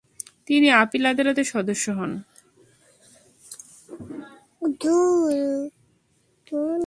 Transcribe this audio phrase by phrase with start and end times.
[0.45, 2.11] তিনি আপিল আদালতের সদস্য হন।